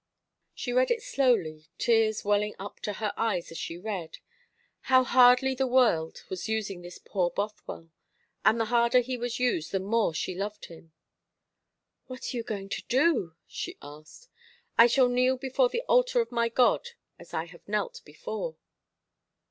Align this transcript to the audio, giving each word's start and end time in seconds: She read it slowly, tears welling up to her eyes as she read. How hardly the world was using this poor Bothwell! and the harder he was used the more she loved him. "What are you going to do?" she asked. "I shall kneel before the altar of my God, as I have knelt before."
She 0.55 0.73
read 0.73 0.89
it 0.89 1.03
slowly, 1.03 1.69
tears 1.77 2.25
welling 2.25 2.55
up 2.57 2.79
to 2.79 2.93
her 2.93 3.13
eyes 3.17 3.51
as 3.51 3.59
she 3.59 3.77
read. 3.77 4.17
How 4.89 5.03
hardly 5.03 5.53
the 5.53 5.67
world 5.67 6.23
was 6.27 6.49
using 6.49 6.81
this 6.81 6.97
poor 6.97 7.29
Bothwell! 7.29 7.91
and 8.43 8.59
the 8.59 8.65
harder 8.65 9.01
he 9.01 9.15
was 9.15 9.37
used 9.39 9.71
the 9.71 9.79
more 9.79 10.11
she 10.15 10.33
loved 10.33 10.65
him. 10.65 10.91
"What 12.07 12.33
are 12.33 12.37
you 12.37 12.41
going 12.41 12.69
to 12.69 12.81
do?" 12.89 13.35
she 13.45 13.77
asked. 13.79 14.27
"I 14.75 14.87
shall 14.87 15.07
kneel 15.07 15.37
before 15.37 15.69
the 15.69 15.83
altar 15.87 16.19
of 16.19 16.31
my 16.31 16.49
God, 16.49 16.87
as 17.19 17.31
I 17.35 17.45
have 17.45 17.67
knelt 17.69 18.01
before." 18.03 18.57